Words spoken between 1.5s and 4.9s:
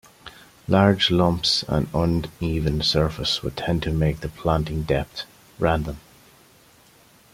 and uneven surface would tend to make the planting